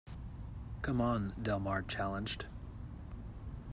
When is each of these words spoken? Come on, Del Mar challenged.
Come 0.81 0.99
on, 0.99 1.31
Del 1.39 1.59
Mar 1.59 1.83
challenged. 1.83 2.45